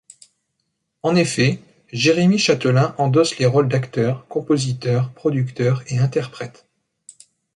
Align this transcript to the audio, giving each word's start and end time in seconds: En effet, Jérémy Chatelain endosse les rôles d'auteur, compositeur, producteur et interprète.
En 1.03 1.15
effet, 1.15 1.59
Jérémy 1.93 2.39
Chatelain 2.39 2.95
endosse 2.97 3.37
les 3.37 3.45
rôles 3.45 3.69
d'auteur, 3.69 4.25
compositeur, 4.29 5.11
producteur 5.11 5.83
et 5.89 5.99
interprète. 5.99 6.65